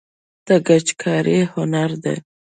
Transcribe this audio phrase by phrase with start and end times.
[0.47, 2.15] د ګچ کاري هنر دی